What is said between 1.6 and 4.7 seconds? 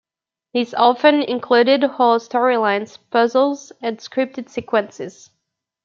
whole story-lines, puzzles, and scripted